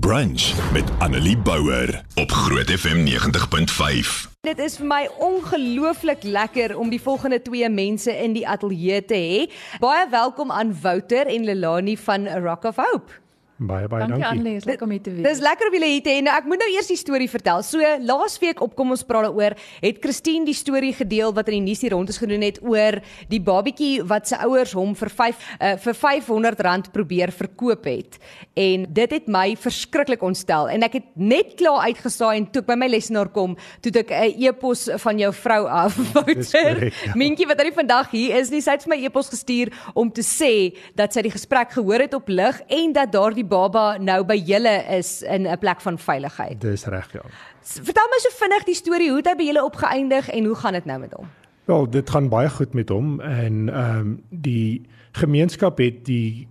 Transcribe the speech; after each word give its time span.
Brunch 0.00 0.72
met 0.72 0.84
Annelie 0.98 1.38
Bouwer 1.38 2.04
op 2.14 2.30
Groot 2.30 2.70
FM 2.70 3.04
90.5. 3.06 4.30
Dit 4.40 4.58
is 4.58 4.78
vir 4.80 4.86
my 4.88 5.00
ongelooflik 5.20 6.24
lekker 6.24 6.72
om 6.80 6.88
die 6.88 7.00
volgende 7.00 7.42
twee 7.44 7.68
mense 7.68 8.14
in 8.24 8.32
die 8.32 8.46
ateljee 8.48 9.04
te 9.04 9.20
hê. 9.20 9.42
Baie 9.84 10.08
welkom 10.08 10.48
aan 10.50 10.72
Wouter 10.80 11.28
en 11.28 11.44
Lelani 11.44 11.98
van 12.00 12.24
Rock 12.28 12.64
of 12.64 12.80
Hope. 12.80 13.21
Baie 13.62 13.86
baie 13.86 14.06
Dankie 14.06 14.22
dankie. 14.22 14.40
Annelie, 14.40 14.64
lekker 14.66 14.86
om 14.86 14.92
hier 14.94 15.02
te 15.02 15.12
wees. 15.14 15.26
Dis 15.26 15.42
lekker 15.42 15.68
om 15.68 15.76
julle 15.76 15.90
hier 15.92 16.02
te 16.02 16.10
hê. 16.10 16.22
Nou 16.24 16.34
ek 16.34 16.48
moet 16.50 16.62
nou 16.62 16.68
eers 16.72 16.88
die 16.90 16.98
storie 16.98 17.28
vertel. 17.30 17.62
So 17.66 17.92
laasweek 18.02 18.62
op 18.64 18.74
kom 18.78 18.94
ons 18.94 19.04
praat 19.06 19.28
daaroor, 19.28 19.54
het 19.82 20.00
Christine 20.02 20.48
die 20.48 20.56
storie 20.56 20.92
gedeel 20.96 21.34
wat 21.36 21.50
in 21.52 21.60
die 21.60 21.70
nuus 21.70 21.82
hier 21.84 21.94
rond 21.94 22.10
is 22.10 22.18
gedoen 22.18 22.42
het 22.42 22.58
oor 22.64 22.98
die 23.30 23.40
babietjie 23.42 24.02
wat 24.08 24.30
sy 24.30 24.40
ouers 24.46 24.74
hom 24.76 24.96
vir 24.98 25.12
5 25.12 25.44
uh, 25.54 25.74
vir 25.84 25.98
R500 25.98 26.90
probeer 26.94 27.32
verkoop 27.34 27.86
het. 27.86 28.18
En 28.58 28.86
dit 28.88 29.14
het 29.16 29.30
my 29.30 29.54
verskriklik 29.60 30.24
ontstel 30.26 30.70
en 30.72 30.86
ek 30.86 30.98
het 30.98 31.08
net 31.14 31.54
klaar 31.60 31.86
uitgesaai 31.92 32.34
en 32.40 32.48
toe 32.50 32.64
ek 32.64 32.70
by 32.72 32.78
my 32.78 32.90
lesenaar 32.90 33.30
kom, 33.34 33.56
toe 33.82 33.94
ek 34.02 34.10
'n 34.10 34.42
e-pos 34.42 34.88
van 35.04 35.18
jou 35.18 35.32
vrou 35.32 35.62
af. 35.68 35.96
Wouter. 36.14 36.90
ja. 36.90 37.14
Mientjie 37.14 37.46
wat 37.46 37.60
hy 37.60 37.70
vandag 37.72 38.10
hier 38.10 38.36
is, 38.40 38.50
nie 38.50 38.60
sy 38.60 38.76
het 38.76 38.84
vir 38.86 38.96
my 38.96 39.00
e-pos 39.06 39.30
gestuur 39.30 39.72
om 39.94 40.10
te 40.10 40.22
sê 40.22 40.74
dat 40.98 41.12
sy 41.12 41.22
die 41.22 41.34
gesprek 41.34 41.72
gehoor 41.72 42.00
het 42.00 42.14
op 42.14 42.28
lig 42.28 42.60
en 42.68 42.92
dat 42.92 43.12
daardie 43.12 43.44
baba 43.52 43.84
nou 44.00 44.22
by 44.28 44.38
julle 44.40 44.74
is 44.98 45.20
in 45.22 45.46
'n 45.46 45.58
plek 45.58 45.80
van 45.80 45.98
veiligheid. 45.98 46.60
Dis 46.60 46.86
reg 46.86 47.12
ja. 47.12 47.22
Vertel 47.62 48.08
my 48.10 48.18
so 48.18 48.32
vinnig 48.40 48.64
die 48.64 48.74
storie, 48.74 49.08
hoe 49.08 49.20
het 49.20 49.28
hy 49.30 49.36
by 49.36 49.46
julle 49.50 49.64
opgeëindig 49.64 50.30
en 50.30 50.44
hoe 50.44 50.54
gaan 50.54 50.72
dit 50.72 50.84
nou 50.84 50.98
met 50.98 51.12
hom? 51.12 51.28
Wel, 51.64 51.90
dit 51.90 52.10
gaan 52.10 52.28
baie 52.28 52.50
goed 52.50 52.74
met 52.74 52.88
hom 52.88 53.20
en 53.20 53.68
ehm 53.68 53.98
um, 53.98 54.22
die 54.30 54.82
gemeenskap 55.12 55.78
het 55.78 56.04
die 56.04 56.48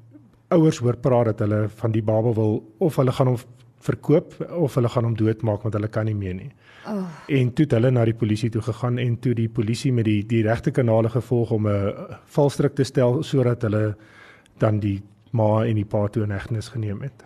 ouers 0.48 0.78
hoor 0.78 0.98
praat 0.98 1.26
dat 1.26 1.40
hulle 1.40 1.70
van 1.70 1.92
die 1.92 2.04
baba 2.04 2.34
wil 2.34 2.62
of 2.78 2.96
hulle 2.96 3.12
gaan 3.12 3.28
hom 3.28 3.38
verkoop 3.82 4.36
of 4.50 4.76
hulle 4.78 4.90
gaan 4.90 5.04
hom 5.04 5.16
doodmaak 5.18 5.64
want 5.66 5.74
hulle 5.74 5.90
kan 5.90 6.06
nie 6.06 6.16
meer 6.16 6.36
nie. 6.38 6.52
Oh. 6.88 7.06
En 7.28 7.54
toe 7.54 7.66
het 7.66 7.76
hulle 7.78 7.92
na 7.92 8.06
die 8.06 8.18
polisie 8.18 8.50
toe 8.50 8.62
gegaan 8.62 8.98
en 9.02 9.20
toe 9.20 9.34
die 9.38 9.50
polisie 9.50 9.94
met 9.94 10.06
die 10.06 10.22
die 10.28 10.44
regte 10.46 10.72
kanale 10.72 11.10
gevolg 11.10 11.52
om 11.52 11.68
'n 11.68 11.94
valstrik 12.26 12.76
te 12.76 12.84
stel 12.84 13.24
sodat 13.24 13.62
hulle 13.62 13.96
dan 14.58 14.80
die 14.80 15.02
ma 15.32 15.66
en 15.66 15.76
die 15.76 15.86
pa 15.86 16.08
toe 16.08 16.24
in 16.24 16.32
hegtenis 16.32 16.72
geneem 16.74 17.02
het. 17.02 17.24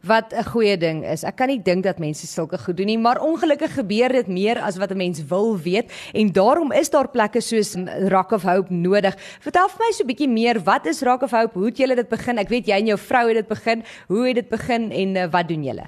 Wat 0.00 0.32
'n 0.32 0.44
goeie 0.44 0.76
ding 0.76 1.04
is. 1.04 1.24
Ek 1.24 1.36
kan 1.36 1.48
nie 1.48 1.62
dink 1.62 1.82
dat 1.82 1.98
mense 1.98 2.26
sulke 2.26 2.58
goed 2.58 2.76
doen 2.76 2.86
nie, 2.86 2.98
maar 2.98 3.20
ongelukkig 3.20 3.74
gebeur 3.74 4.08
dit 4.08 4.26
meer 4.26 4.58
as 4.58 4.76
wat 4.76 4.90
'n 4.90 4.96
mens 4.96 5.24
wil 5.28 5.58
weet 5.58 5.92
en 6.14 6.32
daarom 6.32 6.72
is 6.72 6.90
daar 6.90 7.08
plekke 7.08 7.40
soos 7.40 7.76
Rock 8.08 8.30
of 8.32 8.42
Hope 8.42 8.72
nodig. 8.72 9.14
Vertel 9.40 9.68
vir 9.68 9.78
my 9.78 9.92
so 9.92 10.02
'n 10.02 10.06
bietjie 10.06 10.28
meer, 10.28 10.60
wat 10.64 10.86
is 10.86 11.02
Rock 11.02 11.22
of 11.22 11.30
Hope? 11.30 11.58
Hoe 11.58 11.66
het 11.66 11.76
julle 11.76 11.94
dit 11.94 12.08
begin? 12.08 12.38
Ek 12.38 12.48
weet 12.48 12.66
jy 12.66 12.72
en 12.72 12.86
jou 12.86 12.98
vrou 12.98 13.26
het 13.26 13.36
dit 13.36 13.48
begin. 13.48 13.82
Hoe 14.06 14.26
het 14.26 14.34
dit 14.34 14.48
begin 14.48 14.90
en 14.90 15.16
uh, 15.16 15.26
wat 15.30 15.48
doen 15.48 15.64
julle? 15.64 15.86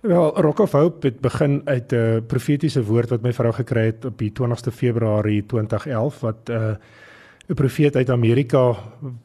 Wel, 0.00 0.40
Rock 0.40 0.58
of 0.58 0.72
Hope 0.72 1.06
het 1.06 1.20
begin 1.20 1.62
uit 1.64 1.92
'n 1.92 1.96
uh, 1.96 2.20
profetiese 2.26 2.84
woord 2.84 3.10
wat 3.10 3.22
my 3.22 3.32
vrou 3.32 3.52
gekry 3.52 3.84
het 3.84 4.04
op 4.04 4.18
die 4.18 4.32
20ste 4.32 4.72
Februarie 4.72 5.46
2011 5.46 6.20
wat 6.20 6.48
'n 6.48 6.52
uh, 6.52 6.74
'n 7.48 7.54
profeet 7.54 7.96
uit 7.96 8.10
Amerika 8.10 8.74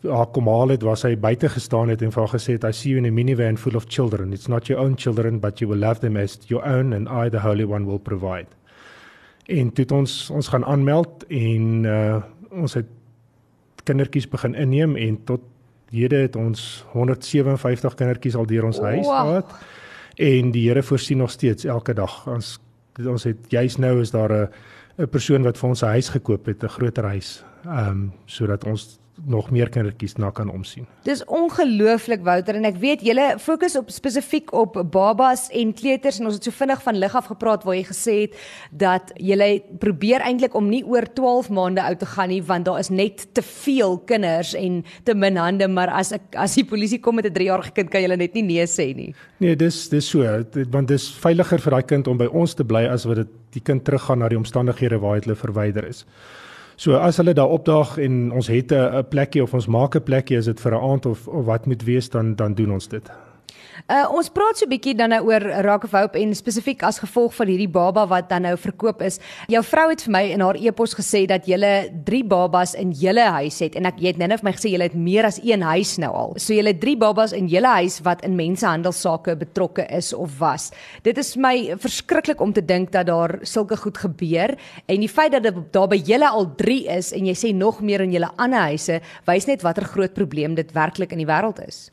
haar 0.02 0.28
kom 0.32 0.48
haal 0.48 0.68
het 0.68 0.82
waar 0.82 0.98
sy 0.98 1.18
buite 1.20 1.50
gestaan 1.50 1.90
het 1.90 2.02
en 2.02 2.12
vir 2.12 2.22
haar 2.22 2.40
gesê 2.40 2.54
het 2.56 2.64
I 2.64 2.72
see 2.72 2.92
you 2.92 2.98
in 2.98 3.06
a 3.06 3.12
minivan 3.12 3.58
full 3.58 3.76
of 3.76 3.86
children. 3.88 4.32
It's 4.34 4.48
not 4.48 4.68
your 4.68 4.82
own 4.84 4.96
children 4.96 5.40
but 5.40 5.60
you 5.60 5.72
will 5.72 5.80
love 5.80 6.00
them 6.00 6.16
as 6.18 6.40
your 6.48 6.64
own 6.66 6.94
and 6.94 7.10
I 7.10 7.30
the 7.30 7.40
holy 7.40 7.64
one 7.64 7.86
will 7.86 8.00
provide. 8.00 8.48
En 9.46 9.74
toe 9.74 9.84
het 9.84 9.92
ons 9.92 10.30
ons 10.30 10.48
gaan 10.48 10.66
aanmeld 10.66 11.26
en 11.28 11.84
uh 11.84 12.22
ons 12.54 12.74
het 12.74 12.86
kindertjies 13.84 14.28
begin 14.30 14.56
inneem 14.56 14.96
en 14.96 15.24
tot 15.24 15.42
hede 15.90 16.16
het 16.16 16.36
ons 16.36 16.86
157 16.92 17.94
kindertjies 17.96 18.36
al 18.36 18.46
deur 18.46 18.64
ons 18.66 18.80
huis 18.80 19.06
Wow. 19.06 19.20
gehad. 19.28 19.54
En 20.16 20.52
die 20.52 20.68
Here 20.70 20.84
voorsien 20.84 21.18
nog 21.18 21.32
steeds 21.32 21.66
elke 21.66 21.94
dag. 21.94 22.28
Ons 22.28 22.60
ons 23.06 23.24
het 23.24 23.38
juis 23.50 23.76
nou 23.78 24.00
is 24.02 24.12
daar 24.12 24.32
'n 24.32 24.50
'n 24.98 25.10
persoon 25.10 25.44
wat 25.44 25.58
vir 25.58 25.70
ons 25.70 25.82
'n 25.84 25.96
huis 25.96 26.10
gekoop 26.10 26.46
het, 26.46 26.64
'n 26.64 26.68
groter 26.70 27.04
huis, 27.04 27.44
ehm 27.66 27.90
um, 27.90 28.14
sodat 28.26 28.66
ons 28.66 29.00
nog 29.26 29.52
meer 29.54 29.70
kindertjies 29.70 30.16
na 30.18 30.30
kan 30.34 30.50
omsien. 30.50 30.88
Dis 31.06 31.22
ongelooflik 31.26 32.24
Wouter 32.26 32.58
en 32.58 32.66
ek 32.68 32.80
weet 32.82 33.04
julle 33.06 33.26
fokus 33.42 33.76
op 33.80 33.92
spesifiek 33.94 34.52
op 34.58 34.80
babas 34.92 35.46
en 35.54 35.74
kleuters 35.78 36.20
en 36.20 36.30
ons 36.30 36.38
het 36.40 36.48
so 36.48 36.56
vinnig 36.56 36.82
van 36.84 36.98
lig 36.98 37.16
af 37.16 37.30
gepraat 37.32 37.64
waar 37.64 37.78
jy 37.78 37.86
gesê 37.88 38.16
het 38.24 38.38
dat 38.72 39.14
julle 39.22 39.50
probeer 39.80 40.26
eintlik 40.26 40.56
om 40.58 40.70
nie 40.70 40.84
oor 40.86 41.06
12 41.06 41.52
maande 41.54 41.84
oud 41.84 42.02
te 42.02 42.10
gaan 42.16 42.34
nie 42.34 42.42
want 42.44 42.66
daar 42.66 42.82
is 42.82 42.90
net 42.90 43.28
te 43.38 43.46
veel 43.46 44.00
kinders 44.10 44.56
en 44.58 44.82
te 45.06 45.16
min 45.16 45.38
hande 45.38 45.70
maar 45.70 45.94
as 45.94 46.14
ek 46.18 46.36
as 46.40 46.58
die 46.58 46.66
polisie 46.66 47.00
kom 47.00 47.16
met 47.16 47.30
'n 47.30 47.34
3-jarige 47.38 47.72
kind 47.72 47.90
kan 47.90 48.02
julle 48.02 48.18
net 48.18 48.34
nie 48.34 48.44
nee 48.44 48.66
sê 48.66 48.96
nie. 48.96 49.14
Nee, 49.40 49.56
dis 49.56 49.90
dis 49.90 50.08
so, 50.10 50.24
want 50.72 50.88
dis 50.88 51.12
veiliger 51.12 51.60
vir 51.60 51.72
daai 51.72 51.84
kind 51.84 52.08
om 52.08 52.18
by 52.18 52.26
ons 52.26 52.54
te 52.54 52.64
bly 52.64 52.88
as 52.88 53.06
wat 53.06 53.16
dit 53.16 53.28
die 53.54 53.62
kind 53.62 53.84
teruggaan 53.84 54.20
na 54.20 54.30
die 54.30 54.38
omstandighede 54.38 55.00
waar 55.00 55.20
hulle 55.20 55.36
verwyder 55.36 55.88
is. 55.88 56.06
So 56.76 56.98
as 56.98 57.18
hulle 57.18 57.34
daar 57.34 57.50
opdaag 57.50 57.98
en 57.98 58.32
ons 58.32 58.48
het 58.48 58.72
'n 58.72 59.06
plekkie 59.10 59.44
of 59.44 59.54
ons 59.54 59.68
maak 59.68 59.96
'n 59.96 60.04
plekkie 60.04 60.38
as 60.38 60.46
dit 60.46 60.60
vir 60.60 60.72
'n 60.72 60.92
aand 60.92 61.06
of, 61.06 61.28
of 61.28 61.46
wat 61.46 61.66
moet 61.66 61.84
wees 61.84 62.10
dan 62.10 62.36
dan 62.36 62.54
doen 62.54 62.72
ons 62.72 62.88
dit. 62.88 63.12
Uh 63.90 64.06
ons 64.14 64.30
praat 64.30 64.58
so 64.58 64.66
'n 64.66 64.70
bietjie 64.70 64.96
dan 64.96 65.10
nou 65.10 65.22
oor 65.28 65.44
Rock 65.66 65.84
of 65.84 65.92
Hope 65.92 66.20
en 66.20 66.36
spesifiek 66.36 66.84
as 66.84 67.00
gevolg 67.00 67.34
van 67.36 67.48
hierdie 67.48 67.70
baba 67.70 68.06
wat 68.08 68.30
dan 68.30 68.42
nou 68.42 68.56
verkoop 68.58 69.02
is. 69.02 69.20
Jou 69.48 69.64
vrou 69.64 69.90
het 69.90 70.02
vir 70.04 70.12
my 70.12 70.24
in 70.32 70.42
haar 70.42 70.56
e-pos 70.56 70.94
gesê 70.96 71.26
dat 71.28 71.46
julle 71.46 71.90
3 72.06 72.24
babas 72.24 72.74
in 72.76 72.92
julle 72.92 73.26
huis 73.40 73.60
het 73.60 73.76
en 73.76 73.86
ek 73.86 74.00
jy 74.00 74.08
het 74.08 74.18
nou 74.18 74.28
net 74.28 74.40
vir 74.40 74.50
my 74.50 74.54
gesê 74.54 74.70
julle 74.72 74.84
het 74.84 74.96
meer 74.96 75.26
as 75.26 75.40
een 75.44 75.62
huis 75.62 75.98
nou 75.98 76.14
al. 76.14 76.34
So 76.38 76.54
julle 76.54 76.70
het 76.70 76.82
3 76.82 76.98
babas 76.98 77.34
in 77.34 77.48
julle 77.48 77.68
huis 77.68 78.00
wat 78.04 78.24
in 78.24 78.36
mensehandelsake 78.36 79.36
betrokke 79.36 79.88
is 79.90 80.14
of 80.14 80.40
was. 80.40 80.72
Dit 81.04 81.18
is 81.18 81.36
my 81.36 81.76
verskriklik 81.78 82.42
om 82.42 82.54
te 82.54 82.62
dink 82.62 82.92
dat 82.92 83.08
daar 83.08 83.40
sulke 83.42 83.78
goed 83.78 83.98
gebeur 83.98 84.56
en 84.86 85.00
die 85.00 85.10
feit 85.10 85.32
dat 85.32 85.44
dit 85.44 85.56
daar 85.74 85.88
by 85.88 85.98
julle 85.98 86.30
al 86.30 86.56
3 86.56 86.88
is 86.98 87.12
en 87.12 87.26
jy 87.26 87.34
sê 87.34 87.54
nog 87.56 87.82
meer 87.82 88.02
in 88.02 88.12
julle 88.12 88.30
ander 88.38 88.60
huise 88.60 89.02
wys 89.26 89.48
net 89.48 89.62
watter 89.62 89.86
groot 89.86 90.14
probleem 90.14 90.56
dit 90.56 90.72
werklik 90.72 91.12
in 91.12 91.18
die 91.18 91.30
wêreld 91.30 91.60
is. 91.68 91.90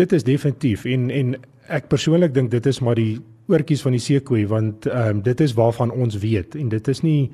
Dit 0.00 0.16
is 0.16 0.26
definitief 0.26 0.86
en 0.88 1.10
en 1.10 1.36
ek 1.70 1.86
persoonlik 1.92 2.34
dink 2.34 2.50
dit 2.50 2.66
is 2.66 2.80
maar 2.82 2.98
die 2.98 3.20
oortjies 3.50 3.82
van 3.86 3.94
die 3.94 4.02
seekoei 4.02 4.46
want 4.50 4.88
ehm 4.90 5.20
um, 5.20 5.22
dit 5.26 5.40
is 5.40 5.54
waarvan 5.58 5.92
ons 5.92 6.18
weet 6.22 6.56
en 6.58 6.68
dit 6.72 6.88
is 6.88 7.02
nie 7.06 7.30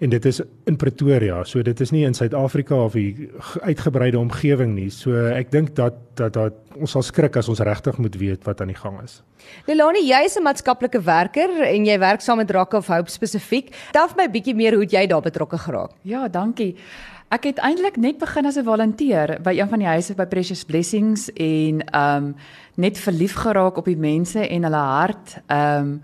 en 0.00 0.08
dit 0.08 0.24
is 0.24 0.40
in 0.64 0.76
Pretoria. 0.80 1.42
So 1.44 1.62
dit 1.62 1.80
is 1.80 1.90
nie 1.92 2.06
in 2.08 2.14
Suid-Afrika 2.16 2.74
of 2.84 2.94
'n 2.96 3.30
uitgebreide 3.60 4.18
omgewing 4.18 4.74
nie. 4.74 4.90
So 4.90 5.12
ek 5.26 5.50
dink 5.50 5.74
dat 5.76 5.94
dat 6.14 6.32
dat 6.32 6.54
ons 6.74 6.90
sal 6.90 7.02
skrik 7.02 7.36
as 7.36 7.48
ons 7.48 7.60
regtig 7.60 7.98
moet 7.98 8.16
weet 8.16 8.44
wat 8.44 8.60
aan 8.60 8.72
die 8.72 8.76
gang 8.76 9.02
is. 9.02 9.22
Lelani, 9.66 10.00
jy 10.08 10.24
is 10.24 10.36
'n 10.36 10.42
maatskaplike 10.42 11.02
werker 11.02 11.62
en 11.62 11.84
jy 11.84 11.98
werk 11.98 12.20
saam 12.20 12.36
met 12.36 12.50
Rock 12.50 12.72
of 12.72 12.86
Hope 12.86 13.10
spesifiek. 13.10 13.74
Vir 13.92 14.16
my 14.16 14.28
bietjie 14.28 14.54
meer 14.54 14.74
hoe 14.74 14.86
jy 14.86 15.06
daar 15.06 15.22
betrokke 15.22 15.58
geraak? 15.58 15.90
Ja, 16.02 16.28
dankie. 16.28 16.76
Ek 17.30 17.44
het 17.46 17.60
eintlik 17.62 17.94
net 17.94 18.18
begin 18.18 18.46
as 18.46 18.56
'n 18.58 18.64
volonteer 18.66 19.38
by 19.42 19.52
een 19.54 19.68
van 19.68 19.78
die 19.78 19.86
huise 19.86 20.14
by 20.14 20.26
Precious 20.26 20.64
Blessings 20.64 21.30
en 21.32 21.82
um 21.94 22.34
net 22.74 22.98
verlief 22.98 23.34
geraak 23.34 23.76
op 23.76 23.84
die 23.84 23.96
mense 23.96 24.48
en 24.48 24.62
hulle 24.62 24.76
hart. 24.76 25.38
Um 25.46 26.02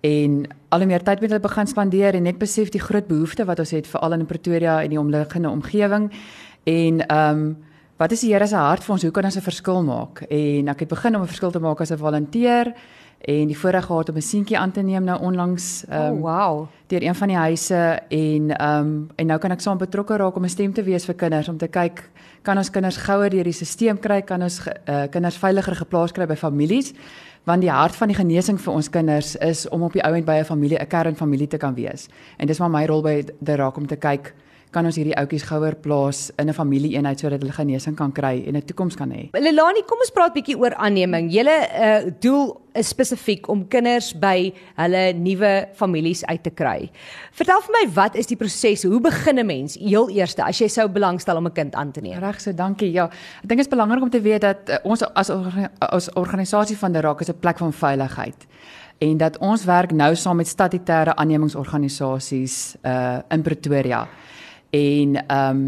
en 0.00 0.48
al 0.68 0.78
hoe 0.78 0.86
meer 0.86 1.02
tyd 1.02 1.20
met 1.20 1.30
hulle 1.30 1.40
begin 1.40 1.66
spandeer 1.66 2.14
en 2.14 2.22
net 2.22 2.38
besef 2.38 2.68
die 2.68 2.80
groot 2.80 3.06
behoefte 3.06 3.44
wat 3.44 3.58
ons 3.58 3.70
het 3.70 3.86
veral 3.86 4.12
in 4.12 4.26
Pretoria 4.26 4.82
en 4.82 4.88
die 4.90 4.98
omliggende 4.98 5.48
omgewing. 5.48 6.12
En 6.64 7.14
um 7.16 7.56
wat 7.96 8.12
is 8.12 8.20
die 8.20 8.32
Here 8.32 8.46
se 8.46 8.56
hart 8.56 8.84
vir 8.84 8.92
ons? 8.92 9.02
Hoe 9.02 9.12
kan 9.12 9.24
ons 9.24 9.36
'n 9.36 9.40
verskil 9.40 9.82
maak? 9.82 10.22
En 10.28 10.68
ek 10.68 10.80
het 10.80 10.88
begin 10.88 11.16
om 11.16 11.22
'n 11.22 11.26
verskil 11.26 11.50
te 11.50 11.60
maak 11.60 11.80
as 11.80 11.90
'n 11.92 11.98
volonteer 11.98 12.74
en 13.24 13.46
die 13.46 13.58
voorreg 13.58 13.84
gehad 13.84 14.08
om 14.08 14.16
'n 14.16 14.22
seentjie 14.22 14.58
aan 14.58 14.70
te 14.70 14.80
neem 14.80 15.04
nou 15.04 15.20
onlangs 15.20 15.84
um, 15.90 15.98
oh, 15.98 16.20
wow. 16.20 16.66
deur 16.86 17.02
een 17.02 17.14
van 17.14 17.28
die 17.28 17.36
huise 17.36 18.00
en 18.08 18.56
ehm 18.56 18.78
um, 18.78 19.08
en 19.14 19.26
nou 19.26 19.38
kan 19.38 19.50
ek 19.50 19.60
saam 19.60 19.78
betrokke 19.78 20.16
raak 20.16 20.36
om 20.36 20.44
'n 20.44 20.48
stem 20.48 20.72
te 20.72 20.82
wees 20.82 21.04
vir 21.04 21.14
kinders 21.14 21.48
om 21.48 21.56
te 21.56 21.68
kyk 21.68 22.10
kan 22.42 22.56
ons 22.56 22.70
kinders 22.70 22.96
gouer 22.96 23.30
deur 23.30 23.44
die 23.44 23.52
stelsel 23.52 23.96
kry 23.96 24.22
kan 24.22 24.42
ons 24.42 24.60
uh, 24.68 25.02
kinders 25.10 25.36
veiliger 25.36 25.74
geplaas 25.74 26.12
kry 26.12 26.26
by 26.26 26.36
families 26.36 26.92
want 27.44 27.60
die 27.60 27.70
hart 27.70 27.96
van 27.96 28.08
die 28.08 28.16
genesing 28.16 28.60
vir 28.60 28.72
ons 28.72 28.90
kinders 28.90 29.36
is 29.36 29.68
om 29.68 29.82
op 29.82 29.92
die 29.92 30.04
ou 30.04 30.14
end 30.14 30.26
by 30.26 30.38
'n 30.38 30.44
familie 30.44 30.78
'n 30.78 30.86
kernfamilie 30.86 31.48
te 31.48 31.56
kan 31.56 31.74
wees 31.74 32.08
en 32.36 32.46
dis 32.46 32.58
maar 32.58 32.70
my 32.70 32.86
rol 32.86 33.02
by 33.02 33.24
die 33.40 33.56
raak 33.56 33.76
om 33.76 33.86
te 33.86 33.96
kyk 33.96 34.34
kan 34.74 34.88
ons 34.88 34.98
hierdie 34.98 35.14
ouetjies 35.20 35.46
gouer 35.46 35.76
plaas 35.78 36.30
in 36.38 36.48
'n 36.50 36.56
familieeenheid 36.56 37.20
sodat 37.20 37.42
hulle 37.42 37.54
genesing 37.54 37.96
kan 37.96 38.12
kry 38.12 38.42
en 38.46 38.56
'n 38.56 38.62
toekoms 38.62 38.96
kan 38.96 39.10
hê. 39.10 39.30
Lelani, 39.32 39.82
kom 39.86 39.98
ons 39.98 40.10
praat 40.10 40.34
bietjie 40.34 40.58
oor 40.58 40.74
aanneming. 40.74 41.30
Julle 41.30 41.56
uh, 41.70 42.10
doel 42.20 42.60
is 42.74 42.88
spesifiek 42.88 43.48
om 43.48 43.68
kinders 43.68 44.12
by 44.18 44.52
hulle 44.76 45.12
nuwe 45.14 45.68
families 45.74 46.24
uit 46.24 46.42
te 46.42 46.50
kry. 46.50 46.90
Vertel 47.32 47.60
vir 47.60 47.72
my, 47.72 47.84
wat 47.94 48.16
is 48.16 48.26
die 48.26 48.36
proses? 48.36 48.82
Hoe 48.82 49.00
begin 49.00 49.38
'n 49.38 49.46
mens 49.46 49.78
heel 49.78 50.10
eers 50.10 50.34
as 50.38 50.58
jy 50.58 50.68
sou 50.68 50.88
belangstel 50.88 51.36
om 51.36 51.46
'n 51.46 51.52
kind 51.52 51.74
aan 51.74 51.92
te 51.92 52.00
neem? 52.00 52.18
Reg 52.18 52.40
so, 52.40 52.52
dankie. 52.52 52.92
Ja, 52.92 53.04
ek 53.04 53.48
dink 53.48 53.60
dit 53.60 53.66
is 53.66 53.76
belangrik 53.76 54.02
om 54.02 54.10
te 54.10 54.20
weet 54.20 54.40
dat 54.40 54.68
uh, 54.68 54.76
ons 54.84 55.02
as 55.02 55.30
orga- 55.30 55.70
as 55.78 56.12
organisasie 56.14 56.76
van 56.76 56.92
die 56.92 57.00
raak 57.00 57.20
is 57.20 57.28
'n 57.28 57.38
plek 57.40 57.58
van 57.58 57.72
veiligheid 57.72 58.46
en 58.98 59.16
dat 59.16 59.38
ons 59.38 59.64
werk 59.64 59.92
nou 59.92 60.14
saam 60.16 60.36
met 60.36 60.48
statutêre 60.48 61.14
aannemingsorganisasies 61.14 62.76
uh 62.82 63.18
in 63.28 63.42
Pretoria. 63.42 64.06
En 64.74 65.18
ehm 65.26 65.56
um, 65.56 65.64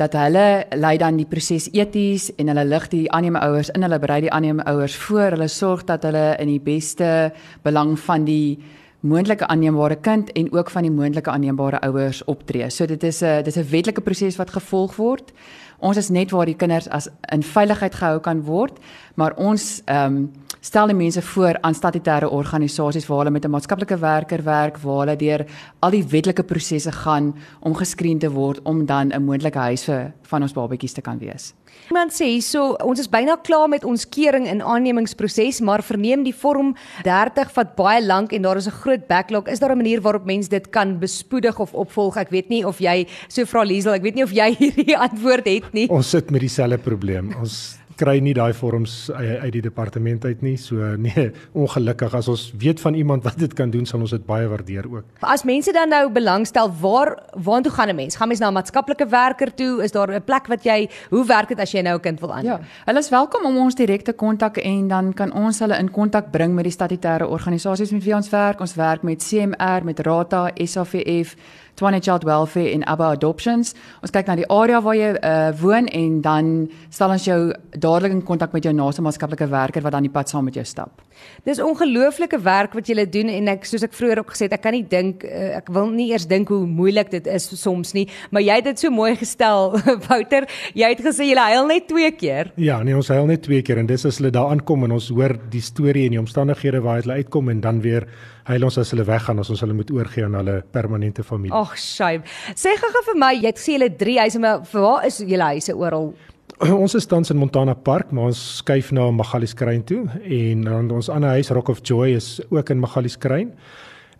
dat 0.00 0.14
hulle 0.16 0.64
lei 0.80 0.96
dan 0.96 1.18
die 1.20 1.28
proses 1.28 1.66
eties 1.76 2.30
en 2.40 2.48
hulle 2.48 2.64
lig 2.64 2.86
die 2.88 3.04
aanneemende 3.12 3.46
ouers 3.50 3.68
in, 3.76 3.84
hulle 3.84 3.98
berei 4.00 4.22
die 4.24 4.32
aanneemende 4.32 4.70
ouers 4.72 4.96
voor, 4.96 5.34
hulle 5.36 5.48
sorg 5.52 5.84
dat 5.84 6.06
hulle 6.08 6.36
in 6.40 6.48
die 6.48 6.60
beste 6.60 7.32
belang 7.66 7.98
van 8.00 8.24
die 8.24 8.56
moontlike 9.00 9.46
aanneembare 9.48 9.96
kind 10.00 10.32
en 10.36 10.48
ook 10.52 10.70
van 10.70 10.84
die 10.88 10.92
moontlike 10.92 11.30
aanneembare 11.30 11.80
ouers 11.84 12.22
optree. 12.24 12.70
So 12.70 12.86
dit 12.86 13.02
is 13.04 13.22
'n 13.22 13.42
dis 13.44 13.56
'n 13.56 13.70
wetlike 13.70 14.00
proses 14.00 14.36
wat 14.36 14.50
gevolg 14.50 14.96
word. 14.96 15.32
Ons 15.80 15.96
is 15.96 16.10
net 16.12 16.30
waar 16.30 16.46
die 16.46 16.56
kinders 16.56 16.88
as 16.88 17.08
in 17.32 17.42
veiligheid 17.42 17.94
gehou 17.94 18.20
kan 18.20 18.42
word, 18.44 18.78
maar 19.14 19.36
ons 19.36 19.82
ehm 19.86 20.16
um, 20.16 20.30
stel 20.60 20.90
die 20.90 20.96
mense 20.96 21.22
voor 21.22 21.56
aan 21.64 21.74
statutêre 21.74 22.28
organisasies 22.28 23.06
waar 23.08 23.18
hulle 23.18 23.30
met 23.30 23.44
'n 23.44 23.50
maatskaplike 23.50 23.96
werker 23.98 24.42
werk, 24.44 24.76
waar 24.78 24.98
hulle 25.06 25.16
deur 25.16 25.46
al 25.80 25.90
die 25.90 26.04
wetlike 26.04 26.42
prosesse 26.42 26.92
gaan 26.92 27.34
om 27.60 27.74
geskreen 27.74 28.18
te 28.18 28.30
word 28.30 28.60
om 28.62 28.86
dan 28.86 29.12
'n 29.12 29.24
moontlike 29.24 29.58
huis 29.58 29.84
vir 29.84 30.12
van 30.22 30.42
ons 30.42 30.52
babatjies 30.52 30.92
te 30.92 31.00
kan 31.00 31.18
wees. 31.18 31.54
Iemand 31.90 32.12
sê 32.14 32.28
hierso, 32.30 32.76
ons 32.86 33.00
is 33.02 33.08
byna 33.10 33.36
klaar 33.42 33.68
met 33.68 33.84
ons 33.84 34.04
kering 34.06 34.46
en 34.46 34.60
aannemingsproses, 34.62 35.60
maar 35.60 35.82
verneem 35.82 36.22
die 36.22 36.34
vorm 36.34 36.76
30 37.02 37.50
vat 37.56 37.74
baie 37.76 38.04
lank 38.04 38.32
en 38.32 38.42
daar 38.42 38.56
is 38.56 38.68
'n 38.68 38.80
groot 38.82 39.06
backlog. 39.08 39.48
Is 39.48 39.58
daar 39.58 39.72
'n 39.72 39.76
manier 39.76 40.00
waarop 40.00 40.24
mense 40.24 40.48
dit 40.48 40.70
kan 40.70 40.98
bespoedig 40.98 41.58
of 41.58 41.74
opvolg? 41.74 42.16
Ek 42.16 42.30
weet 42.30 42.48
nie 42.48 42.64
of 42.64 42.78
jy 42.78 43.06
so 43.28 43.44
vra 43.44 43.62
Liesel, 43.64 43.94
ek 43.94 44.02
weet 44.02 44.14
nie 44.14 44.24
of 44.24 44.30
jy 44.32 44.54
hierdie 44.60 44.96
antwoord 44.96 45.46
het 45.46 45.72
nie. 45.72 45.88
Ons 45.88 46.10
sit 46.10 46.30
met 46.30 46.40
dieselfde 46.40 46.78
probleem. 46.78 47.34
Ons 47.40 47.79
kry 48.00 48.18
nie 48.24 48.34
daai 48.36 48.52
vorms 48.56 49.10
uit 49.12 49.52
die 49.52 49.62
departement 49.64 50.24
uit 50.24 50.42
nie. 50.42 50.56
So 50.60 50.94
nee, 51.06 51.28
ongelukkig 51.52 52.14
as 52.16 52.28
ons 52.32 52.46
weet 52.58 52.80
van 52.80 52.96
iemand 52.98 53.26
wat 53.28 53.38
dit 53.40 53.54
kan 53.56 53.70
doen, 53.70 53.86
sal 53.86 54.00
ons 54.00 54.14
dit 54.16 54.26
baie 54.26 54.48
waardeer 54.50 54.88
ook. 54.90 55.04
As 55.20 55.44
mense 55.48 55.72
dan 55.76 55.92
nou 55.92 56.06
belangstel, 56.12 56.70
waar 56.80 57.16
waartoe 57.34 57.72
gaan 57.72 57.88
'n 57.88 57.96
mens? 57.96 58.16
Gaan 58.16 58.28
mens 58.28 58.40
na 58.40 58.50
'n 58.50 58.58
maatskaplike 58.58 59.06
werker 59.06 59.54
toe? 59.54 59.82
Is 59.84 59.92
daar 59.92 60.10
'n 60.10 60.22
plek 60.24 60.46
wat 60.46 60.64
jy 60.64 60.88
hoe 61.10 61.24
werk 61.26 61.48
dit 61.48 61.60
as 61.60 61.72
jy 61.72 61.82
nou 61.82 61.96
'n 61.96 62.00
kind 62.00 62.20
wil 62.20 62.32
aanneem? 62.32 62.60
Ja, 62.60 62.60
hulle 62.84 62.98
is 62.98 63.10
welkom 63.10 63.44
om 63.44 63.56
ons 63.56 63.74
direk 63.74 64.02
te 64.02 64.12
kontak 64.12 64.56
en 64.56 64.88
dan 64.88 65.12
kan 65.12 65.32
ons 65.32 65.58
hulle 65.58 65.78
in 65.78 65.90
kontak 65.90 66.30
bring 66.30 66.54
met 66.54 66.64
die 66.64 66.72
statutêre 66.72 67.28
organisasies 67.28 67.90
met 67.90 68.04
wie 68.04 68.14
ons 68.14 68.30
werk. 68.30 68.60
Ons 68.60 68.74
werk 68.74 69.02
met 69.02 69.22
CMR, 69.22 69.84
met 69.84 69.98
Rata, 70.00 70.50
SAVF 70.54 71.36
Twana 71.80 72.00
Child 72.00 72.24
Welfare 72.24 72.72
en 72.72 72.84
Abba 72.84 73.06
Adoptions. 73.14 73.72
Ons 74.04 74.12
kyk 74.12 74.26
na 74.28 74.34
die 74.36 74.48
area 74.52 74.82
waar 74.84 74.96
jy 74.98 75.14
uh, 75.16 75.48
woon 75.62 75.86
en 75.88 76.18
dan 76.20 76.50
stel 76.92 77.14
ons 77.14 77.24
jou 77.24 77.38
dadelik 77.72 78.12
in 78.12 78.20
kontak 78.28 78.52
met 78.52 78.68
jou 78.68 78.74
naaste 78.76 79.00
maatskaplike 79.00 79.48
werker 79.48 79.86
wat 79.86 79.96
dan 79.96 80.04
die 80.04 80.12
pad 80.12 80.28
saam 80.28 80.44
met 80.44 80.58
jou 80.60 80.66
stap. 80.68 81.00
Dis 81.46 81.60
ongelooflike 81.62 82.40
werk 82.44 82.74
wat 82.76 82.90
julle 82.90 83.06
doen 83.08 83.30
en 83.32 83.48
ek 83.54 83.64
soos 83.68 83.84
ek 83.86 83.94
vroeër 83.96 84.22
ook 84.22 84.34
gesê 84.34 84.48
het, 84.48 84.56
ek 84.58 84.64
kan 84.66 84.76
nie 84.76 84.84
dink 84.86 85.24
uh, 85.24 85.56
ek 85.60 85.70
wil 85.72 85.90
nie 85.92 86.10
eers 86.12 86.26
dink 86.30 86.50
hoe 86.52 86.62
moeilik 86.68 87.10
dit 87.12 87.26
is 87.30 87.48
soms 87.60 87.94
nie, 87.96 88.06
maar 88.30 88.44
jy 88.44 88.58
het 88.60 88.68
dit 88.70 88.84
so 88.84 88.92
mooi 88.94 89.14
gestel, 89.18 89.74
Wouter. 90.08 90.46
Jy 90.76 90.92
het 90.94 91.04
gesê 91.04 91.30
jy 91.30 91.38
huil 91.40 91.68
net 91.70 91.88
twee 91.90 92.10
keer. 92.16 92.52
Ja, 92.60 92.80
nee, 92.84 92.96
ons 92.96 93.10
huil 93.12 93.28
net 93.30 93.44
twee 93.46 93.64
keer 93.66 93.80
en 93.82 93.88
dis 93.90 94.04
as 94.08 94.20
hulle 94.20 94.32
daar 94.34 94.52
aankom 94.52 94.84
en 94.86 94.96
ons 94.98 95.10
hoor 95.14 95.36
die 95.52 95.64
storie 95.64 96.06
en 96.08 96.16
die 96.16 96.22
omstandighede 96.22 96.82
waar 96.84 97.00
hulle 97.02 97.20
uitkom 97.22 97.50
en 97.52 97.62
dan 97.64 97.80
weer 97.84 98.08
huil 98.50 98.66
ons 98.66 98.80
as 98.80 98.90
hulle 98.94 99.06
weggaan 99.08 99.40
as 99.42 99.50
ons 99.52 99.62
hulle 99.64 99.76
moet 99.76 99.92
oorgee 99.94 100.26
aan 100.26 100.36
hulle 100.40 100.60
permanente 100.74 101.24
familie. 101.26 101.54
Ag, 101.56 101.76
shame. 101.78 102.26
Sê 102.58 102.74
gou 102.80 102.90
vir 103.10 103.20
my, 103.20 103.34
jy 103.38 103.48
het 103.50 103.60
gesê 103.60 103.76
julle 103.76 103.90
3 104.02 104.18
huise, 104.24 104.42
maar 104.42 104.66
waar 104.72 105.06
is 105.08 105.20
julle 105.22 105.54
huise 105.54 105.76
oral? 105.76 106.12
Ons 106.82 106.92
is 106.94 107.06
tans 107.08 107.30
in 107.32 107.38
Montana 107.40 107.72
Park, 107.72 108.10
maar 108.12 108.28
ons 108.28 108.40
skuif 108.58 108.90
na 108.92 109.06
Magalieskrain 109.16 109.80
toe 109.88 110.02
en 110.20 110.66
dan 110.66 110.90
ons 110.92 111.08
ander 111.08 111.32
huis 111.38 111.48
Rock 111.56 111.70
of 111.72 111.80
Joy 111.88 112.10
is 112.18 112.34
ook 112.50 112.68
in 112.74 112.82
Magalieskrain. 112.82 113.54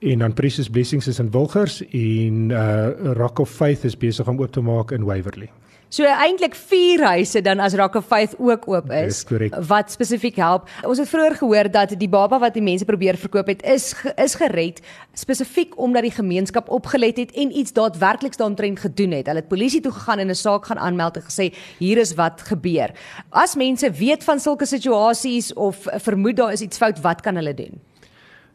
En 0.00 0.24
dan 0.24 0.32
Precious 0.32 0.70
Blessings 0.72 1.10
is 1.12 1.20
in 1.20 1.28
Wilgers 1.34 1.82
en 1.84 2.48
uh 2.48 3.12
Rock 3.18 3.44
of 3.44 3.52
Faith 3.52 3.84
is 3.84 3.98
besig 3.98 4.28
om 4.28 4.40
oop 4.40 4.56
te 4.56 4.64
maak 4.64 4.96
in 4.96 5.04
Waverley. 5.04 5.50
So 5.90 6.06
eintlik 6.06 6.54
vier 6.54 7.00
huise 7.02 7.40
dan 7.42 7.58
as 7.58 7.74
of 7.74 8.04
Faith 8.06 8.36
ook 8.38 8.68
oop 8.68 8.92
is. 8.94 9.24
is 9.26 9.50
wat 9.66 9.90
spesifiek 9.90 10.36
help. 10.36 10.68
Ons 10.86 10.98
het 11.02 11.08
vroeër 11.10 11.34
gehoor 11.34 11.70
dat 11.70 11.94
die 11.98 12.08
baba 12.08 12.38
wat 12.38 12.54
die 12.54 12.62
mense 12.62 12.84
probeer 12.86 13.16
verkoop 13.18 13.48
het 13.50 13.62
is 13.66 13.94
is 14.14 14.36
gered 14.38 14.78
spesifiek 15.18 15.74
omdat 15.74 16.06
die 16.06 16.14
gemeenskap 16.14 16.70
opgelet 16.70 17.16
het 17.16 17.32
en 17.34 17.50
iets 17.50 17.72
daadwerklik 17.72 18.36
daaromtrent 18.36 18.78
gedoen 18.78 19.16
het. 19.18 19.26
Hulle 19.26 19.42
het 19.42 19.48
polisie 19.48 19.80
toe 19.80 19.90
gegaan 19.92 20.18
en 20.18 20.30
'n 20.30 20.34
saak 20.34 20.66
gaan 20.66 20.78
aanmeld 20.78 21.16
en 21.16 21.22
gesê 21.26 21.50
hier 21.78 21.98
is 21.98 22.14
wat 22.14 22.40
gebeur. 22.40 22.94
As 23.30 23.56
mense 23.56 23.90
weet 23.90 24.24
van 24.24 24.38
sulke 24.38 24.66
situasies 24.66 25.52
of 25.54 25.86
vermoed 25.90 26.36
daar 26.36 26.52
is 26.52 26.60
iets 26.60 26.76
fout, 26.76 27.00
wat 27.00 27.20
kan 27.20 27.34
hulle 27.34 27.54
doen? 27.54 27.80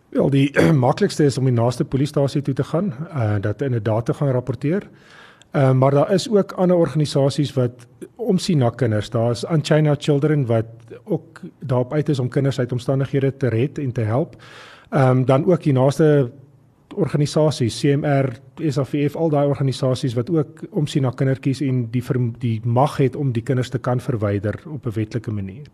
Wel, 0.09 0.29
die 0.29 0.51
maklikste 0.87 1.23
is 1.23 1.37
om 1.37 1.43
die 1.45 1.53
naaste 1.53 1.83
polisiestasie 1.83 2.41
toe 2.41 2.53
te 2.53 2.63
gaan, 2.63 2.93
uh 3.11 3.35
dat 3.41 3.61
inderdaad 3.61 4.05
te 4.05 4.13
gaan 4.13 4.31
rapporteer. 4.31 4.87
Uh, 5.55 5.71
maar 5.71 5.91
daar 5.91 6.11
is 6.11 6.29
ook 6.29 6.51
ander 6.51 6.77
organisasies 6.77 7.53
wat 7.53 7.87
omsien 8.15 8.57
na 8.57 8.69
kinders. 8.69 9.09
Daar's 9.09 9.43
Unchained 9.51 10.03
Children 10.03 10.45
wat 10.45 10.65
ook 11.03 11.41
daarop 11.59 11.93
uit 11.93 12.09
is 12.09 12.19
om 12.19 12.29
kinders 12.29 12.59
uit 12.59 12.71
omstandighede 12.71 13.37
te 13.37 13.47
red 13.47 13.77
en 13.77 13.91
te 13.91 14.01
help. 14.01 14.35
Ehm 14.89 15.17
um, 15.17 15.25
dan 15.25 15.45
ook 15.45 15.63
die 15.63 15.73
naaste 15.73 16.31
organisasies 16.95 17.79
CMR, 17.79 18.29
SAVF, 18.55 19.15
al 19.15 19.29
daai 19.29 19.47
organisasies 19.47 20.13
wat 20.13 20.29
ook 20.29 20.63
omsien 20.69 21.03
na 21.03 21.11
kindertjies 21.11 21.61
en 21.61 21.85
die 21.91 22.03
die 22.39 22.59
mag 22.63 22.97
het 22.97 23.15
om 23.15 23.31
die 23.31 23.43
kinders 23.43 23.69
te 23.69 23.79
kan 23.79 23.99
verwyder 23.99 24.59
op 24.65 24.85
'n 24.85 24.91
wetlike 24.95 25.31
manier. 25.31 25.65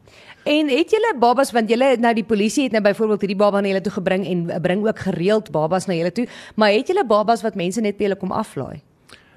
En 0.43 0.69
het 0.69 0.91
julle 0.91 1.15
babas 1.19 1.51
want 1.51 1.69
julle 1.69 1.97
nou 1.97 2.13
die 2.13 2.23
polisie 2.23 2.63
het 2.63 2.71
nou 2.71 2.83
byvoorbeeld 2.83 3.21
hierdie 3.21 3.37
baba 3.37 3.61
na 3.61 3.67
julle 3.67 3.81
toe 3.81 3.93
gebring 3.93 4.25
en 4.25 4.61
bring 4.61 4.87
ook 4.87 4.99
gereeld 4.99 5.51
babas 5.51 5.85
na 5.85 5.93
julle 5.93 6.11
toe, 6.11 6.27
maar 6.55 6.71
het 6.71 6.87
julle 6.87 7.05
babas 7.05 7.41
wat 7.41 7.55
mense 7.55 7.81
net 7.81 7.97
by 7.97 8.03
julle 8.03 8.17
kom 8.17 8.31
aflaai? 8.31 8.81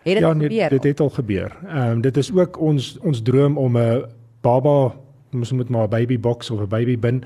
Het 0.05 0.13
dit 0.13 0.23
ja, 0.23 0.33
nee, 0.33 0.49
gebeur? 0.49 0.69
dit 0.69 0.83
het 0.85 1.01
al 1.01 1.11
gebeur. 1.11 1.57
Ehm 1.67 1.91
um, 1.91 2.01
dit 2.01 2.17
is 2.17 2.33
ook 2.33 2.61
ons 2.61 2.99
ons 3.01 3.23
droom 3.23 3.59
om 3.59 3.79
'n 3.79 4.05
baba, 4.41 4.95
ons 5.33 5.53
moet 5.53 5.69
maar 5.69 5.87
'n 5.87 5.91
baby 5.91 6.21
box 6.21 6.51
of 6.51 6.61
'n 6.61 6.69
baby 6.69 6.99
bin 6.99 7.25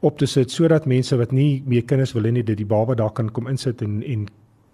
op 0.00 0.18
te 0.18 0.26
sit 0.26 0.50
sodat 0.50 0.86
mense 0.86 1.16
wat 1.16 1.32
nie 1.32 1.62
meer 1.66 1.84
kinders 1.84 2.12
wil 2.12 2.22
hê 2.22 2.32
nie, 2.32 2.44
dit 2.44 2.56
die 2.56 2.66
baba 2.66 2.94
daar 2.94 3.12
kan 3.12 3.30
kom 3.30 3.48
insit 3.48 3.82
en 3.82 4.02
en 4.02 4.28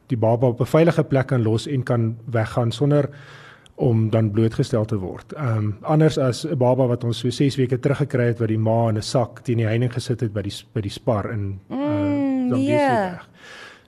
die 0.06 0.18
baba 0.18 0.46
op 0.46 0.60
'n 0.60 0.64
veilige 0.66 1.04
plek 1.04 1.26
kan 1.26 1.42
los 1.42 1.66
en 1.66 1.82
kan 1.82 2.16
weggaan 2.30 2.72
sonder 2.72 3.08
om 3.74 4.10
dan 4.10 4.30
blootgestel 4.30 4.84
te 4.84 4.96
word. 4.96 5.32
Ehm 5.32 5.56
um, 5.56 5.76
anders 5.80 6.18
as 6.18 6.46
'n 6.46 6.56
baba 6.56 6.86
wat 6.86 7.04
ons 7.04 7.18
so 7.18 7.30
6 7.30 7.56
weke 7.56 7.78
terug 7.78 7.96
gekry 7.98 8.26
het 8.26 8.38
wat 8.38 8.48
die 8.48 8.58
ma 8.58 8.88
in 8.88 8.96
'n 8.96 9.02
sak 9.02 9.40
teen 9.40 9.56
die 9.56 9.66
heining 9.66 9.92
gesit 9.92 10.20
het 10.20 10.32
by 10.32 10.42
die 10.42 10.54
by 10.72 10.80
die 10.80 10.90
spar 10.90 11.30
in 11.32 11.60
uh, 11.70 11.76
mm, 11.76 12.48
dan 12.48 12.62
yeah. 12.62 13.10
weg. 13.12 13.28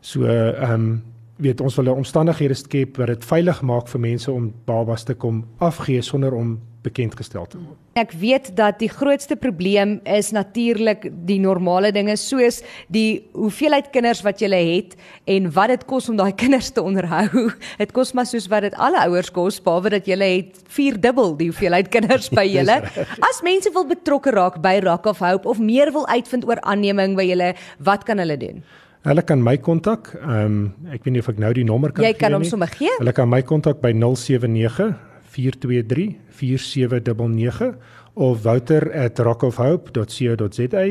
So 0.01 0.25
ehm 0.25 0.73
um, 0.73 1.03
weet 1.39 1.61
ons 1.61 1.77
wil 1.79 1.85
'n 1.85 2.03
omstandighede 2.03 2.55
skep 2.55 2.97
wat 2.97 3.07
dit 3.07 3.25
veilig 3.25 3.63
maak 3.63 3.89
vir 3.89 4.01
mense 4.01 4.31
om 4.33 4.53
babas 4.65 5.05
te 5.05 5.15
kom 5.15 5.45
afgee 5.59 6.03
sonder 6.03 6.35
om 6.35 6.59
bekend 6.83 7.17
gestel 7.19 7.47
te 7.47 7.59
word. 7.59 7.77
Ek 7.99 8.13
weet 8.13 8.51
dat 8.57 8.79
die 8.79 8.89
grootste 8.89 9.37
probleem 9.37 9.99
is 10.07 10.31
natuurlik 10.31 11.09
die 11.27 11.39
normale 11.43 11.91
dinge 11.93 12.17
soos 12.17 12.63
die 12.89 13.29
hoeveelheid 13.35 13.91
kinders 13.91 14.23
wat 14.27 14.41
jy 14.41 14.51
het 14.55 14.97
en 15.27 15.51
wat 15.53 15.69
dit 15.75 15.85
kos 15.91 16.09
om 16.09 16.17
daai 16.17 16.33
kinders 16.43 16.71
te 16.71 16.83
onderhou. 16.83 17.49
Dit 17.79 17.93
kos 17.93 18.15
maar 18.15 18.27
soos 18.27 18.49
wat 18.53 18.63
dit 18.69 18.75
alle 18.75 19.03
ouers 19.09 19.31
kos, 19.35 19.61
behalwe 19.61 19.91
dat 19.99 20.07
jy 20.07 20.19
het 20.23 20.63
vier 20.79 20.99
dubbel 21.01 21.37
die 21.37 21.51
hoeveelheid 21.51 21.91
kinders 21.95 22.31
by 22.31 22.47
julle. 22.47 22.81
As 23.21 23.43
mense 23.43 23.73
wil 23.75 23.87
betrokke 23.87 24.31
raak 24.31 24.63
by 24.63 24.79
Rock 24.85 25.07
of 25.07 25.19
Hope 25.19 25.49
of 25.49 25.59
meer 25.59 25.93
wil 25.93 26.07
uitvind 26.09 26.47
oor 26.47 26.63
aanneming 26.63 27.17
by 27.17 27.27
julle, 27.27 27.55
wat 27.79 28.07
kan 28.07 28.19
hulle 28.23 28.39
doen? 28.39 28.63
Hulle 29.09 29.23
kan 29.25 29.41
my 29.43 29.57
kontak. 29.57 30.13
Ehm 30.21 30.45
um, 30.45 30.75
ek 30.93 31.05
weet 31.05 31.13
nie 31.15 31.21
of 31.25 31.29
ek 31.33 31.39
nou 31.41 31.53
die 31.57 31.65
nommer 31.65 31.93
kan 31.93 32.03
gee 32.03 32.09
nie. 32.13 32.17
Jy 32.17 32.21
kan 32.21 32.33
hom 32.37 32.45
sommer 32.45 32.69
gee. 32.75 32.93
Hulle 33.01 33.13
kan 33.17 33.29
my 33.31 33.43
kontak 33.47 33.81
by 33.85 33.93
079 33.97 34.95
423 35.33 36.17
4799 36.41 37.75
of 38.19 38.43
wouter@rockofhope.co.za 38.45 40.85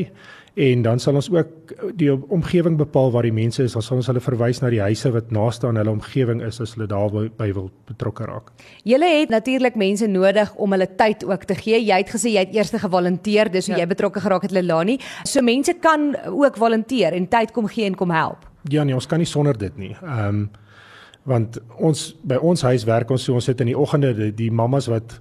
en 0.57 0.81
dan 0.81 0.99
sal 0.99 1.19
ons 1.19 1.27
ook 1.29 1.73
die 1.99 2.09
omgewing 2.33 2.79
bepaal 2.79 3.11
waar 3.13 3.27
die 3.27 3.33
mense 3.35 3.61
is. 3.63 3.75
Ons 3.77 3.89
sal 3.91 3.99
ons 3.99 4.07
hulle 4.09 4.21
verwys 4.23 4.57
na 4.63 4.71
die 4.73 4.81
huise 4.81 5.11
wat 5.13 5.29
naaste 5.35 5.67
aan 5.69 5.77
hulle 5.77 5.93
omgewing 5.93 6.41
is 6.45 6.57
as 6.63 6.73
hulle 6.73 6.87
daarby 6.89 7.51
wil 7.53 7.69
betrokke 7.89 8.25
raak. 8.25 8.49
Julle 8.87 9.09
het 9.19 9.29
natuurlik 9.29 9.77
mense 9.77 10.07
nodig 10.09 10.53
om 10.55 10.73
hulle 10.73 10.87
tyd 10.97 11.27
ook 11.29 11.45
te 11.45 11.57
gee. 11.59 11.77
Jy 11.85 11.99
het 12.01 12.09
gesê 12.09 12.33
jy 12.33 12.45
het 12.47 12.55
eers 12.57 12.73
gevolunteer, 12.73 13.51
dis 13.53 13.69
hoe 13.69 13.75
ja. 13.75 13.83
jy 13.83 13.89
betrokke 13.93 14.23
geraak 14.23 14.47
het 14.49 14.55
Lelani. 14.57 14.97
So 15.23 15.45
mense 15.45 15.77
kan 15.81 16.15
ook 16.25 16.57
volunteer 16.57 17.13
en 17.13 17.29
tyd 17.29 17.53
kom 17.53 17.69
gee 17.69 17.85
en 17.85 17.97
kom 17.99 18.15
help. 18.15 18.49
Ja 18.71 18.83
nee, 18.83 18.97
ons 18.97 19.05
kan 19.05 19.21
nie 19.21 19.29
sonder 19.29 19.57
dit 19.57 19.77
nie. 19.77 19.93
Ehm 20.01 20.41
um, 20.41 20.47
want 21.27 21.57
ons 21.83 22.13
by 22.23 22.37
ons 22.39 22.61
huis 22.63 22.85
werk 22.87 23.09
ons 23.11 23.25
so 23.27 23.35
ons 23.35 23.43
sit 23.49 23.59
in 23.59 23.67
die 23.73 23.75
oggende 23.75 24.13
die, 24.15 24.29
die 24.31 24.51
mammas 24.51 24.85
wat 24.87 25.17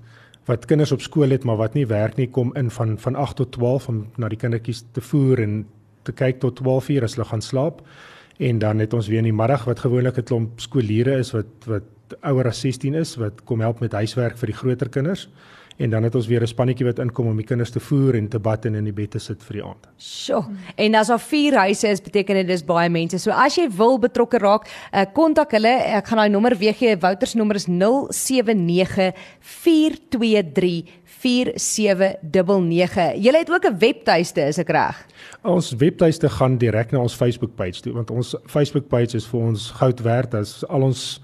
wat 0.46 0.66
kinders 0.70 0.92
op 0.92 1.02
skool 1.02 1.34
het 1.34 1.44
maar 1.44 1.58
wat 1.58 1.74
nie 1.74 1.86
werk 1.86 2.16
nie 2.16 2.28
kom 2.30 2.52
in 2.54 2.70
van 2.70 2.98
van 2.98 3.14
8 3.14 3.36
tot 3.36 3.52
12 3.52 3.88
om 3.88 4.06
na 4.16 4.28
die 4.28 4.38
kindertjies 4.38 4.84
te 4.92 5.00
voer 5.00 5.42
en 5.42 5.66
te 6.06 6.12
kyk 6.12 6.40
tot 6.40 6.56
12 6.62 6.88
uur 6.94 7.06
as 7.06 7.16
hulle 7.16 7.26
gaan 7.26 7.42
slaap. 7.42 7.82
En 8.38 8.58
dan 8.58 8.78
het 8.78 8.94
ons 8.94 9.08
weer 9.08 9.18
in 9.24 9.30
die 9.30 9.36
middag 9.36 9.64
wat 9.64 9.80
gewoonlik 9.80 10.18
'n 10.18 10.22
klomp 10.22 10.60
skooliere 10.60 11.18
is 11.18 11.32
wat 11.32 11.66
wat 11.66 11.82
ouer 12.22 12.48
as 12.48 12.60
16 12.60 12.94
is 12.94 13.16
wat 13.16 13.44
kom 13.44 13.60
help 13.60 13.80
met 13.80 13.92
huiswerk 13.92 14.36
vir 14.36 14.46
die 14.46 14.56
groter 14.56 14.88
kinders 14.88 15.28
en 15.76 15.90
dan 15.90 16.02
het 16.02 16.14
ons 16.14 16.26
weer 16.26 16.42
'n 16.42 16.46
spannetjie 16.46 16.86
wat 16.86 16.98
inkom 16.98 17.26
om 17.26 17.36
die 17.36 17.46
kinders 17.46 17.70
te 17.70 17.80
voer 17.80 18.14
en 18.14 18.28
te 18.28 18.38
bad 18.38 18.64
en 18.64 18.74
in 18.74 18.84
die 18.84 18.92
bed 18.92 19.10
te 19.10 19.18
sit 19.18 19.42
vir 19.42 19.52
die 19.52 19.64
aand. 19.64 19.88
Sjoe. 19.98 20.44
En 20.76 20.94
as 20.94 21.06
daar 21.06 21.20
vier 21.20 21.54
huise 21.54 21.88
is, 21.88 22.00
beteken 22.00 22.34
dit 22.34 22.46
dis 22.46 22.64
baie 22.64 22.88
mense. 22.88 23.18
So 23.18 23.30
as 23.30 23.56
jy 23.56 23.70
wil 23.70 23.98
betrokke 23.98 24.38
raak, 24.38 24.66
uh, 24.92 25.04
kontak 25.12 25.50
hulle. 25.50 25.68
Ek 25.68 26.06
gaan 26.06 26.18
daai 26.18 26.28
nommer 26.28 26.56
weer 26.56 26.74
gee. 26.74 26.96
Wouter 26.96 27.26
se 27.26 27.36
nommer 27.36 27.56
is 27.56 27.66
079 27.66 29.12
423 29.40 30.84
4799. 31.04 33.16
Julle 33.16 33.38
het 33.38 33.50
ook 33.50 33.64
'n 33.64 33.78
webtuiste, 33.78 34.40
is 34.40 34.58
ek 34.58 34.68
reg? 34.68 35.06
Ons 35.42 35.72
webtuiste 35.72 36.28
gaan 36.28 36.58
direk 36.58 36.92
na 36.92 36.98
ons 36.98 37.14
Facebook 37.14 37.54
page 37.54 37.80
toe 37.80 37.92
want 37.92 38.10
ons 38.10 38.34
Facebook 38.46 38.88
page 38.88 39.16
is 39.16 39.26
vir 39.26 39.40
ons 39.40 39.70
goud 39.70 40.00
werd 40.00 40.34
as 40.34 40.64
al 40.68 40.82
ons 40.82 41.20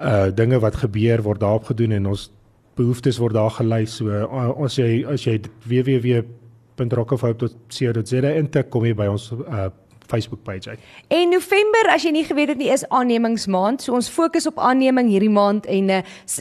uh 0.00 0.30
dinge 0.34 0.58
wat 0.60 0.76
gebeur 0.80 1.22
word 1.22 1.40
daarop 1.40 1.64
gedoen 1.64 1.92
en 1.92 2.06
ons 2.06 2.30
behoeftes 2.74 3.18
word 3.20 3.34
daar 3.34 3.50
gelys. 3.50 3.96
So 3.96 4.08
uh, 4.08 4.64
as 4.64 4.74
jy 4.78 5.04
as 5.08 5.24
jy 5.26 5.40
www.rockofhope.co.za 5.68 8.32
intik 8.40 8.70
kom 8.70 8.84
jy 8.88 8.94
by 8.96 9.06
ons 9.12 9.32
uh 9.32 9.68
Facebook 10.10 10.42
page 10.42 10.68
uit. 10.68 10.78
En 11.08 11.30
November, 11.30 11.88
as 11.94 12.04
jy 12.06 12.12
nie 12.14 12.24
geweet 12.26 12.52
het 12.54 12.60
nie, 12.60 12.70
is 12.72 12.84
aannemingsmaand. 12.88 13.82
So 13.84 13.94
ons 13.94 14.10
fokus 14.10 14.48
op 14.50 14.58
aanneming 14.58 15.10
hierdie 15.12 15.30
maand 15.30 15.68
en 15.70 15.92
uh, 15.94 16.00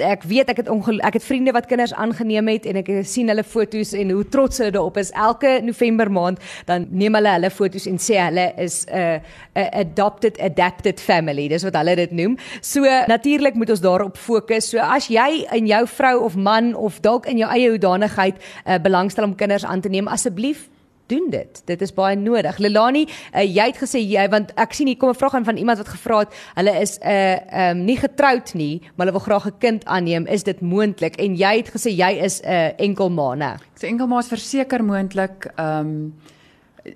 ek 0.09 0.25
weet 0.29 0.49
ek 0.53 0.63
het 0.63 0.71
ek 1.05 1.19
het 1.19 1.25
vriende 1.25 1.53
wat 1.55 1.69
kinders 1.69 1.93
aangeneem 1.93 2.49
het 2.49 2.65
en 2.69 2.81
ek 2.81 2.89
sien 3.07 3.29
hulle 3.29 3.45
foto's 3.45 3.93
en 3.97 4.13
hoe 4.15 4.25
trots 4.33 4.61
hulle 4.61 4.73
daarop 4.75 4.97
is. 5.01 5.11
Elke 5.13 5.59
November 5.65 6.11
maand 6.11 6.41
dan 6.69 6.87
neem 6.89 7.17
hulle 7.19 7.35
hulle 7.37 7.51
foto's 7.53 7.85
en 7.89 8.01
sê 8.01 8.17
hulle 8.23 8.49
is 8.57 8.85
'n 8.89 8.97
uh, 8.97 9.19
'n 9.55 9.69
adopted 9.85 10.39
adapted 10.39 10.99
family. 11.01 11.47
Dis 11.47 11.63
wat 11.63 11.75
hulle 11.75 11.95
dit 11.95 12.11
noem. 12.11 12.37
So 12.61 12.81
natuurlik 13.07 13.55
moet 13.55 13.69
ons 13.69 13.81
daarop 13.81 14.17
fokus. 14.17 14.69
So 14.69 14.77
as 14.77 15.07
jy 15.07 15.45
in 15.53 15.67
jou 15.67 15.87
vrou 15.87 16.23
of 16.23 16.35
man 16.35 16.75
of 16.75 16.99
dalk 17.01 17.25
in 17.25 17.37
jou 17.37 17.49
eie 17.51 17.69
hoedanigheid 17.69 18.35
uh, 18.65 18.79
belangstel 18.81 19.23
om 19.23 19.35
kinders 19.35 19.65
aan 19.65 19.81
te 19.81 19.89
neem, 19.89 20.07
asseblief 20.07 20.69
doen 21.09 21.29
dit. 21.33 21.61
Dit 21.65 21.81
is 21.85 21.93
baie 21.93 22.15
nodig. 22.19 22.57
Lelani, 22.57 23.05
uh, 23.05 23.43
jy 23.43 23.67
het 23.71 23.81
gesê 23.81 24.01
jy 24.03 24.25
want 24.31 24.53
ek 24.59 24.73
sien 24.77 24.87
hier 24.87 24.97
kom 24.97 25.09
'n 25.09 25.19
vraag 25.19 25.35
aan 25.35 25.45
van 25.45 25.57
iemand 25.57 25.81
wat 25.83 25.93
gevra 25.95 26.19
het, 26.25 26.33
hulle 26.55 26.73
is 26.81 26.97
'n 26.99 27.07
uh, 27.07 27.37
ehm 27.59 27.77
um, 27.77 27.85
nie 27.85 27.97
getroud 27.97 28.53
nie, 28.53 28.81
maar 28.95 29.07
hulle 29.07 29.17
wil 29.17 29.27
graag 29.27 29.45
'n 29.47 29.57
kind 29.59 29.85
aanneem. 29.85 30.25
Is 30.27 30.43
dit 30.43 30.61
moontlik? 30.61 31.15
En 31.15 31.35
jy 31.35 31.57
het 31.57 31.69
gesê 31.69 31.89
jy 31.91 32.11
is 32.23 32.41
'n 32.41 32.49
uh, 32.49 32.71
enkelma, 32.77 33.35
né? 33.35 33.57
So 33.75 33.87
enkelma 33.87 34.19
is 34.19 34.27
verseker 34.27 34.83
moontlik. 34.83 35.51
Ehm 35.55 35.79
um, 35.79 36.13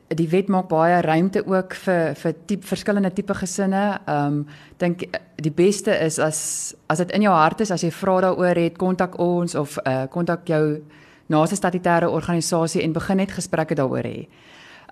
die 0.07 0.27
wet 0.29 0.47
maak 0.47 0.69
baie 0.71 1.01
ruimte 1.01 1.43
ook 1.45 1.73
vir 1.85 2.15
vir 2.15 2.33
tipe 2.47 2.67
verskillende 2.67 3.13
tipe 3.13 3.33
gesinne. 3.33 3.99
Ehm 4.05 4.25
um, 4.25 4.47
dink 4.77 5.03
die 5.35 5.51
beste 5.51 5.91
is 5.91 6.19
as 6.19 6.75
as 6.87 6.97
dit 6.97 7.11
in 7.11 7.21
jou 7.21 7.33
hart 7.33 7.61
is, 7.61 7.71
as 7.71 7.83
jy 7.83 7.91
vra 7.91 8.21
daaroor 8.21 8.55
het, 8.55 8.77
kontak 8.77 9.19
ons 9.19 9.55
of 9.55 9.77
uh 9.85 10.05
kontak 10.09 10.47
jou 10.47 10.81
naaste 11.29 11.55
statutêre 11.55 12.09
organisasie 12.09 12.83
en 12.83 12.93
begin 12.93 13.17
net 13.17 13.31
gesprekke 13.31 13.75
daaroor 13.75 14.03
hê. 14.03 14.27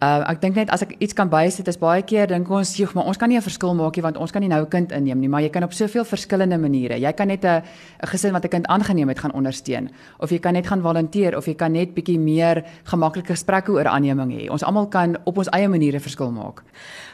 Uh 0.02 0.24
ek 0.32 0.40
dink 0.42 0.56
net 0.58 0.72
as 0.74 0.82
ek 0.82 0.96
iets 0.98 1.14
kan 1.14 1.30
bysit 1.30 1.68
is 1.70 1.78
baie 1.78 2.02
keer 2.02 2.26
dink 2.28 2.50
ons, 2.50 2.76
"Joeg, 2.78 2.96
maar 2.96 3.06
ons 3.06 3.18
kan 3.18 3.30
nie 3.30 3.38
'n 3.38 3.42
verskil 3.42 3.76
maak 3.76 3.96
nie 3.96 4.02
want 4.02 4.18
ons 4.18 4.32
kan 4.32 4.42
nie 4.42 4.50
nou 4.50 4.62
'n 4.64 4.70
kind 4.70 4.92
inneem 4.92 5.20
nie, 5.20 5.30
maar 5.30 5.42
jy 5.42 5.50
kan 5.50 5.64
op 5.64 5.74
soveel 5.74 6.04
verskillende 6.04 6.58
maniere. 6.58 7.00
Jy 7.00 7.14
kan 7.14 7.28
net 7.28 7.46
'n 7.46 7.62
'n 7.62 8.08
gesin 8.08 8.32
wat 8.34 8.44
'n 8.44 8.50
kind 8.50 8.68
aangeneem 8.68 9.10
het 9.10 9.20
gaan 9.20 9.32
ondersteun 9.34 9.90
of 10.20 10.32
jy 10.32 10.40
kan 10.40 10.54
net 10.54 10.68
gaan 10.68 10.82
volunteer 10.82 11.38
of 11.38 11.46
jy 11.46 11.54
kan 11.54 11.72
net 11.72 11.94
bietjie 11.94 12.18
meer 12.20 12.64
gemaklike 12.84 13.28
gesprekke 13.28 13.72
oor 13.72 13.86
aanneming 13.86 14.32
hê. 14.32 14.50
Ons 14.50 14.64
almal 14.64 14.88
kan 14.88 15.18
op 15.26 15.38
ons 15.38 15.50
eie 15.50 15.68
maniere 15.68 16.00
verskil 16.00 16.32
maak. 16.32 16.64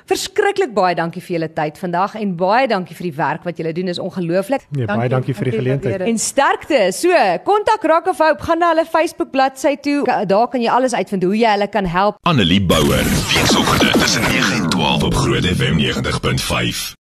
Verskriklik 0.07 0.71
baie 0.73 0.95
dankie 0.95 1.19
vir 1.21 1.33
julle 1.35 1.49
tyd 1.53 1.77
vandag 1.77 2.15
en 2.15 2.35
baie 2.39 2.67
dankie 2.67 2.95
vir 2.95 3.09
die 3.09 3.17
werk 3.17 3.43
wat 3.43 3.57
julle 3.57 3.73
doen 3.73 3.89
is 3.91 3.99
ongelooflik. 3.99 4.61
Nee, 4.71 4.85
dankie, 4.85 5.01
baie 5.01 5.09
dankie 5.09 5.35
vir 5.35 5.43
die 5.43 5.51
geleentheid. 5.51 6.01
En 6.07 6.17
sterkte. 6.17 6.79
So, 6.95 7.09
kontak 7.43 7.83
Rock 7.83 8.07
of 8.07 8.21
Hope, 8.23 8.43
gaan 8.47 8.59
na 8.63 8.69
hulle 8.69 8.85
Facebook 8.85 9.31
bladsy 9.31 9.75
toe. 9.83 10.05
Daar 10.25 10.47
kan 10.47 10.61
jy 10.61 10.69
alles 10.71 10.95
uitvind 10.95 11.23
hoe 11.27 11.35
jy 11.35 11.51
hulle 11.57 11.67
kan 11.67 11.85
help. 11.85 12.15
Annelie 12.23 12.61
Bouwer, 12.77 13.05
weekoggend 13.33 13.99
tussen 13.99 14.21
9 14.21 14.53
en 14.53 14.69
12 14.69 15.03
op 15.03 15.15
Groot 15.15 15.45
FM 15.45 15.77
90.5. 15.77 16.95